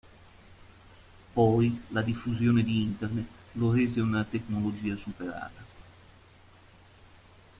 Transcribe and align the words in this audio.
Poi 1.35 1.83
la 1.89 2.01
diffusione 2.01 2.63
di 2.63 2.81
Internet 2.81 3.27
lo 3.51 3.71
rese 3.71 4.01
una 4.01 4.23
tecnologia 4.23 4.95
superata. 4.95 5.63